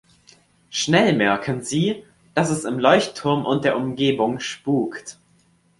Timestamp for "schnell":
0.71-1.13